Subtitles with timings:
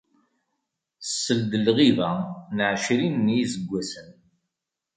[1.23, 2.09] Seld lɣiba
[2.55, 4.09] n εecrin n yiseggasen.